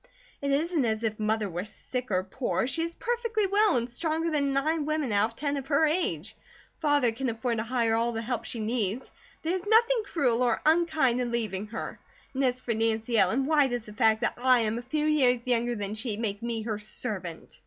[0.41, 4.31] "It isn't as if Mother were sick or poor, she is perfectly well and stronger
[4.31, 6.35] than nine women out of ten of her age;
[6.79, 9.11] Father can afford to hire all the help she needs;
[9.43, 11.99] there is nothing cruel or unkind in leaving her;
[12.33, 15.45] and as for Nancy Ellen, why does the fact that I am a few years
[15.47, 17.59] younger than she, make me her servant?